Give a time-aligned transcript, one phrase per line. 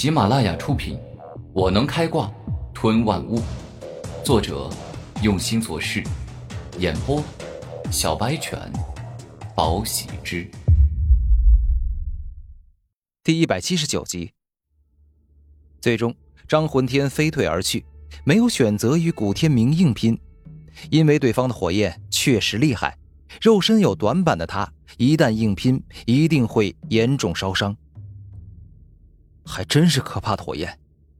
[0.00, 0.96] 喜马拉雅出品，
[1.52, 2.32] 《我能开挂
[2.72, 3.38] 吞万物》，
[4.24, 4.70] 作者
[5.22, 6.02] 用心做事，
[6.78, 7.22] 演播
[7.92, 8.58] 小白犬，
[9.54, 10.50] 宝喜之。
[13.22, 14.32] 第一百七十九集，
[15.82, 16.14] 最终
[16.48, 17.84] 张魂天飞退而去，
[18.24, 20.18] 没有选择与古天明硬拼，
[20.88, 22.96] 因为对方的火焰确实厉害，
[23.42, 27.76] 肉身有短板的他，一旦硬拼，一定会严重烧伤。
[29.50, 30.78] 还真是可怕的火焰！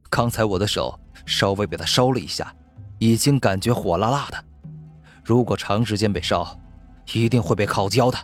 [0.09, 2.55] 刚才我的手稍微被他烧了一下，
[2.97, 4.43] 已经感觉火辣辣的。
[5.21, 6.57] 如果长时间被烧，
[7.11, 8.17] 一定会被烤焦的。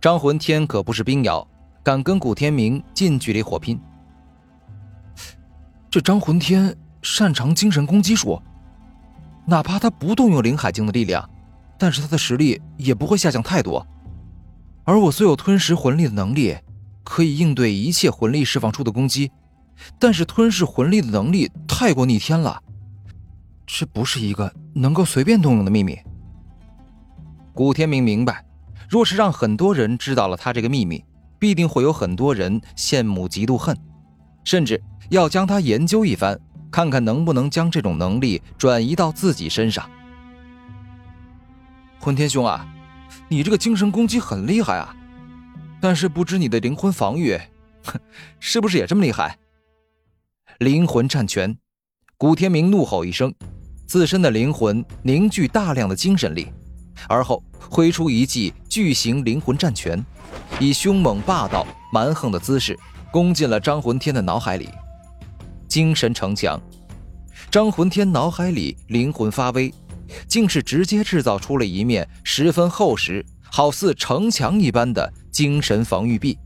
[0.00, 1.46] 张魂天可不是冰瑶，
[1.82, 3.80] 敢跟古天明近距离火拼。
[5.90, 8.40] 这张魂天擅长精神攻击术，
[9.46, 11.28] 哪怕他不动用灵海境的力量，
[11.76, 13.84] 但是他的实力也不会下降太多。
[14.84, 16.56] 而我虽有吞噬魂力的能力。
[17.04, 19.30] 可以应对一切魂力释放出的攻击，
[19.98, 22.62] 但是吞噬魂力的能力太过逆天了，
[23.66, 25.98] 这不是一个能够随便动用的秘密。
[27.54, 28.44] 古天明明白，
[28.88, 31.04] 若是让很多人知道了他这个秘密，
[31.38, 33.76] 必定会有很多人羡慕、嫉妒、恨，
[34.44, 34.80] 甚至
[35.10, 36.38] 要将他研究一番，
[36.70, 39.90] 看看能不能将这种能力转移到自己身上。
[41.98, 42.66] 混天兄啊，
[43.28, 44.96] 你这个精神攻击很厉害啊！
[45.82, 47.36] 但是不知你的灵魂防御，
[47.82, 47.98] 哼，
[48.38, 49.36] 是不是也这么厉害？
[50.60, 51.58] 灵魂战拳，
[52.16, 53.34] 古天明怒吼一声，
[53.84, 56.46] 自身的灵魂凝聚大量的精神力，
[57.08, 60.00] 而后挥出一记巨型灵魂战拳，
[60.60, 62.78] 以凶猛霸道、蛮横的姿势
[63.10, 64.68] 攻进了张魂天的脑海里。
[65.66, 66.60] 精神城墙，
[67.50, 69.74] 张魂天脑海里灵魂发威，
[70.26, 73.24] 竟是直接制造出了一面十分厚实。
[73.54, 76.38] 好似城墙一般的精神防御壁，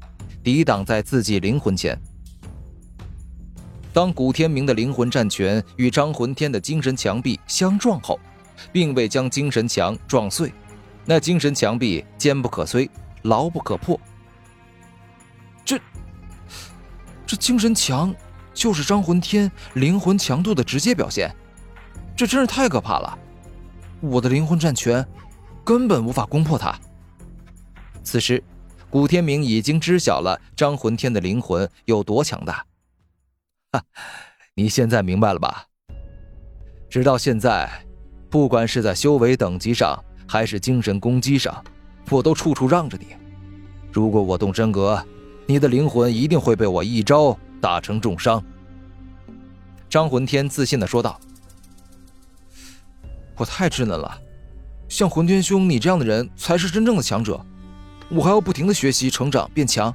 [0.43, 1.97] 抵挡在自己灵魂前。
[3.93, 8.19] 当古天明的灵魂战拳与张魂天的精神墙壁相撞后，
[8.73, 10.53] 并未将精神墙撞碎，
[11.05, 12.91] 那精神墙壁坚不可摧，
[13.23, 14.01] 牢不可破。
[15.65, 15.79] 这，
[17.25, 18.13] 这精神墙
[18.53, 21.33] 就是张魂天灵魂强度的直接表现，
[22.17, 23.17] 这真是太可怕了！
[24.01, 25.07] 我的灵魂战拳
[25.65, 26.79] 根本无法攻破它。
[28.03, 28.43] 此时，
[28.89, 32.65] 古天明已经知晓了张魂天的灵魂有多强大。
[33.73, 33.83] 哈，
[34.55, 35.67] 你现在明白了吧？
[36.89, 37.69] 直到现在，
[38.31, 41.65] 不管是在修为等级上，还是精神攻击上，
[42.11, 43.09] 我都处处让着你。
[43.91, 45.05] 如果我动真格，
[45.47, 48.43] 你的灵魂一定会被我一招打成重伤。”
[49.91, 51.19] 张魂天自信的说道。
[53.37, 54.19] “我太稚嫩了，
[54.89, 57.41] 像魂天兄你这样的人才是真正的强者。”
[58.09, 59.93] 我还要不停的学习、成长、变强。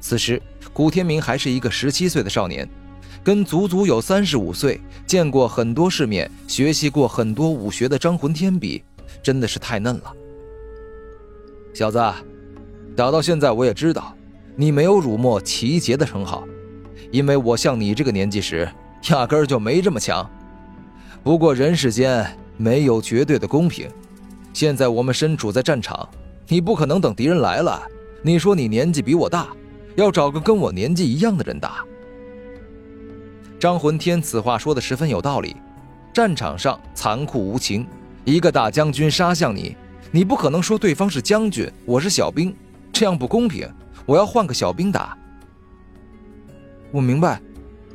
[0.00, 0.40] 此时，
[0.72, 2.68] 古天明还是一个十七岁的少年，
[3.24, 8.84] 跟足足有三十五岁、见过很多世面、学习过很多武学的张魂天比，
[9.20, 10.12] 真的是太嫩了。
[11.74, 11.98] 小子，
[12.94, 14.14] 打到现在，我也知道
[14.54, 16.46] 你没有辱没齐杰的称号，
[17.10, 18.70] 因为我像你这个年纪时，
[19.10, 20.30] 压根儿就没这么强。
[21.26, 22.24] 不过人世间
[22.56, 23.90] 没有绝对的公平，
[24.52, 26.08] 现在我们身处在战场。
[26.46, 27.82] 你不可能等敌人来了，
[28.22, 29.48] 你说你年纪比我大，
[29.96, 31.84] 要找个跟我年纪一样的人打。
[33.58, 35.56] 张魂天此话说的十分有道理，
[36.14, 37.84] 战场上残酷无情，
[38.24, 39.76] 一个大将军杀向你，
[40.12, 42.54] 你不可能说对方是将军，我是小兵，
[42.92, 43.68] 这样不公平。
[44.06, 45.18] 我要换个小兵打。
[46.92, 47.42] 我明白，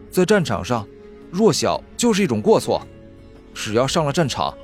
[0.09, 0.85] 在战场上，
[1.31, 2.85] 弱小就是一种过错。
[3.53, 4.57] 只要上了战场，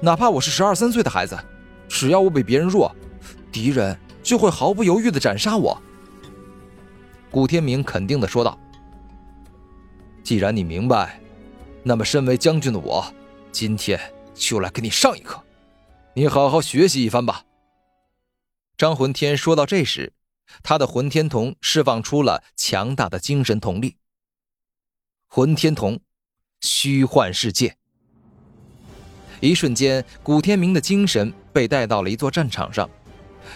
[0.00, 1.38] 哪怕我是十二三岁的孩子，
[1.88, 2.94] 只要我比别人弱。
[3.50, 5.80] 敌人就会毫不犹豫的斩杀我。”
[7.30, 8.58] 古天明肯定的说道。
[10.22, 11.20] “既然你明白，
[11.82, 13.04] 那么身为将军的我，
[13.50, 13.98] 今天
[14.34, 15.42] 就来给你上一课，
[16.14, 17.44] 你好好学习一番吧。”
[18.76, 20.12] 张魂天说到这时，
[20.62, 23.96] 他的魂天瞳释放出了强大的精神瞳力。
[25.26, 25.98] 魂天瞳，
[26.60, 27.78] 虚幻世界。
[29.40, 32.88] 一瞬间，古天明的精神被带到了一座战场上。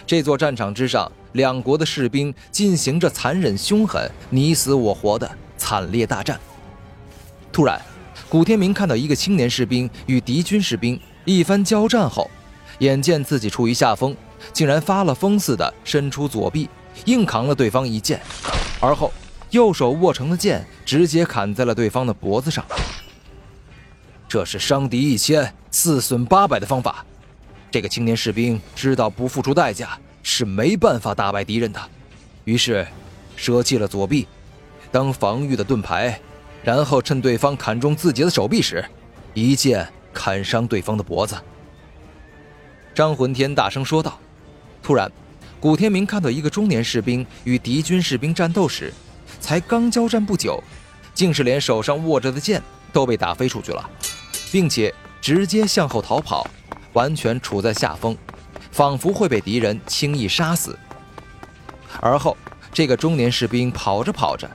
[0.05, 6.39] 这座战场之上，两国的士兵进行着残忍凶狠、你死我活的惨烈大战。
[7.51, 7.81] 突然，
[8.29, 12.29] 古天明看到一个青年士兵与敌军士兵一番交战后，
[12.79, 14.15] 眼见自己处于下风，
[14.53, 16.69] 竟然发了疯似的伸出左臂，
[17.05, 18.21] 硬扛了对方一剑，
[18.79, 19.11] 而后
[19.49, 22.65] 右手握成的剑直接砍在了对方的脖子上。
[24.29, 27.03] 这是伤敌一千，自损八百的方法。
[27.71, 31.81] 这个青年士兵知道不付出代价是没办法打败敌人的，
[32.43, 32.85] 于是
[33.35, 34.27] 舍弃了左臂，
[34.91, 36.19] 当防御的盾牌，
[36.61, 38.85] 然后趁对方砍中自己的手臂时，
[39.33, 41.35] 一剑砍伤对方的脖子。
[42.93, 44.19] 张魂天大声说道。
[44.83, 45.09] 突然，
[45.59, 48.91] 古天明看到一个中年士兵与敌军士兵战斗时，
[49.39, 50.61] 才刚交战不久，
[51.13, 53.89] 竟是连手上握着的剑都被打飞出去了，
[54.51, 56.45] 并且直接向后逃跑，
[56.93, 58.17] 完全处在下风，
[58.71, 60.77] 仿佛会被敌人轻易杀死。
[62.01, 62.35] 而后，
[62.73, 64.49] 这个中年士兵跑着跑着，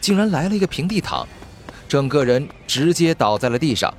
[0.00, 1.26] 竟然来了一个平地躺，
[1.88, 3.92] 整个人直接倒在了地上。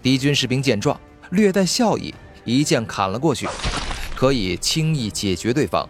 [0.00, 0.98] 敌军士兵见状，
[1.30, 2.14] 略带笑意，
[2.44, 3.48] 一剑砍了过去。
[4.14, 5.88] 可以轻易解决对方，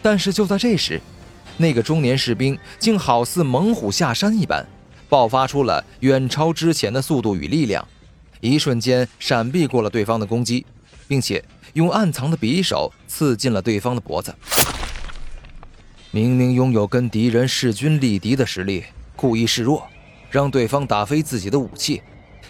[0.00, 1.00] 但是就在这时，
[1.56, 4.64] 那个中年士兵竟好似猛虎下山一般，
[5.08, 7.86] 爆发出了远超之前的速度与力量，
[8.40, 10.64] 一瞬间闪避过了对方的攻击，
[11.06, 11.44] 并且
[11.74, 14.34] 用暗藏的匕首刺进了对方的脖子。
[16.10, 19.86] 明明拥有跟敌人势均力敌的实力，故意示弱，
[20.30, 22.02] 让对方打飞自己的武器，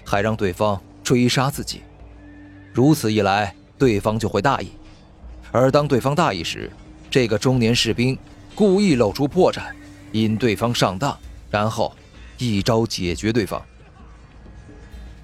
[0.04, 1.82] 还让对方追杀自己，
[2.72, 3.54] 如此一来。
[3.78, 4.70] 对方就会大意，
[5.52, 6.72] 而当对方大意时，
[7.10, 8.16] 这个中年士兵
[8.54, 9.64] 故意露出破绽，
[10.12, 11.14] 引对方上当，
[11.50, 11.94] 然后
[12.38, 13.62] 一招解决对方。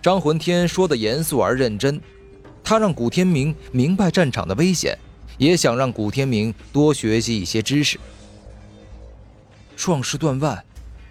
[0.00, 2.00] 张魂天说的严肃而认真，
[2.64, 4.98] 他让古天明明白战场的危险，
[5.38, 7.98] 也想让古天明多学习一些知识。
[9.76, 10.64] 壮士断腕，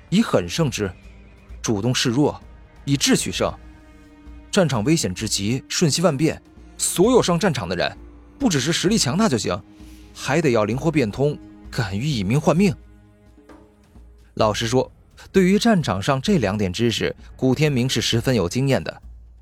[0.09, 0.87] 以狠胜之；
[1.61, 2.41] 主动示弱，
[2.85, 3.53] 以智取胜。
[4.51, 6.41] 战场危险之极，瞬息万变。
[6.77, 7.97] 所有上战场的人，
[8.39, 9.61] 不只是实力强大就行，
[10.13, 11.37] 还得要灵活变通，
[11.69, 12.75] 敢于以命换命。
[14.33, 14.91] 老实说，
[15.31, 19.01] 对于战场上这两点知识，古天明是十分有经验的，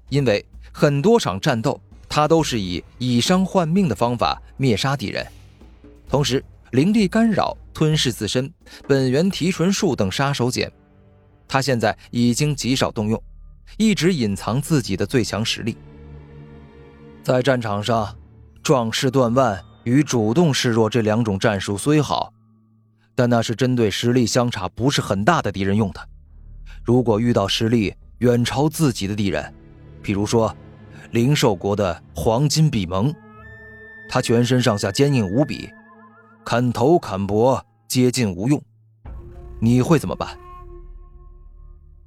[0.10, 5.26] 因为很多场战斗，他都是以以伤换命的方法灭杀敌人。
[6.08, 8.52] 同时，灵力干扰、吞噬自身、
[8.88, 10.70] 本源提纯术等杀手锏，
[11.48, 13.22] 他现在已经极少动用，
[13.78, 15.78] 一直隐藏自己的最强实力。
[17.24, 18.16] 在战场上，
[18.64, 22.34] 壮士断腕与主动示弱这两种战术虽好，
[23.20, 26.00] 但那是针对实力相差不是很大的敌人用的。
[26.86, 29.54] 如果遇到实力远超自己的敌人，
[30.02, 30.56] 比如说
[31.12, 33.14] 灵兽国的黄金比蒙，
[34.08, 35.70] 他全身上下坚硬无比，
[36.46, 38.64] 砍头砍脖接近无用，
[39.60, 40.38] 你会怎么办？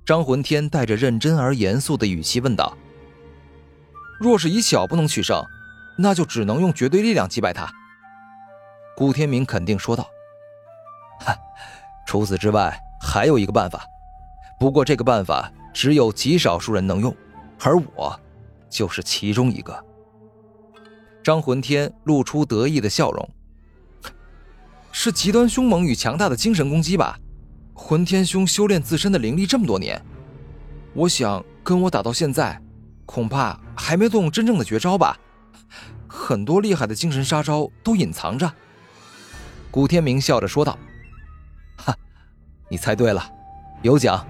[0.06, 2.75] 张魂天带着认真而严肃的语气问道。
[4.19, 5.44] 若是以小不能取胜，
[5.99, 7.70] 那就只能用绝对力量击败他。
[8.97, 10.09] 古天明肯定说道：“，
[12.06, 13.84] 除此之外还有一个办法，
[14.58, 17.14] 不过这个办法只有极少数人能用，
[17.60, 18.19] 而我
[18.69, 19.84] 就是其中一个。”
[21.22, 23.30] 张魂天露出得意的笑容
[24.90, 27.19] ：“是极端凶猛与强大的精神攻击吧？
[27.75, 30.00] 魂天兄修炼自身的灵力这么多年，
[30.94, 32.60] 我想跟我打到现在。”
[33.04, 35.18] 恐怕还没动真正的绝招吧，
[36.08, 38.50] 很多厉害的精神杀招都隐藏着。
[39.70, 40.78] 古天明笑着说道：“，
[42.72, 43.22] 你猜对了，
[43.82, 44.26] 有奖。”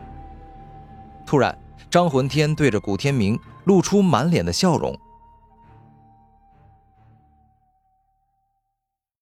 [1.25, 1.57] 突然，
[1.89, 4.99] 张魂天对着古天明露出满脸的笑容，